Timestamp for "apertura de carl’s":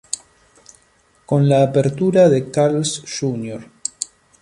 1.61-3.03